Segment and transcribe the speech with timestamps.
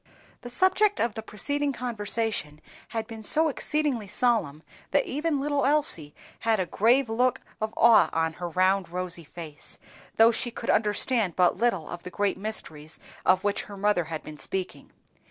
[0.41, 6.15] THE subject of the preceding conversation had been so exceedingly solemn that even little Elsie
[6.39, 9.77] had a grave look of awe on her round rosy face,
[10.17, 14.23] though she could understand but little of the great mysteries of which her mother had
[14.23, 14.91] been speaking.